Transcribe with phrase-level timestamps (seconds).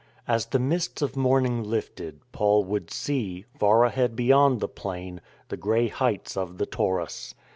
[0.27, 5.57] As the mists of morning lifted, Paul would see, far ahead beyond the plain, the
[5.57, 7.35] grey heights of the Taurus.